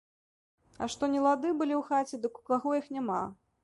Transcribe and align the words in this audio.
А 0.85 0.87
што 0.95 1.03
нелады 1.17 1.53
былі 1.61 1.75
ў 1.83 1.87
хаце, 1.93 2.15
дык 2.27 2.43
у 2.43 2.51
каго 2.53 2.69
іх 2.83 2.95
няма. 2.99 3.25